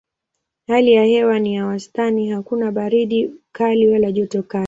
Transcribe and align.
Hali 0.67 0.93
ya 0.93 1.03
hewa 1.03 1.39
ni 1.39 1.55
ya 1.55 1.65
wastani: 1.65 2.29
hakuna 2.31 2.71
baridi 2.71 3.31
kali 3.51 3.87
wala 3.89 4.11
joto 4.11 4.43
kali. 4.43 4.59